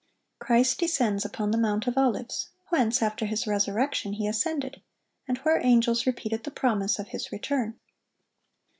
[0.39, 4.81] Christ descends upon the Mount of Olives, whence, after His resurrection, He ascended,
[5.27, 7.77] and where angels repeated the promise of His return.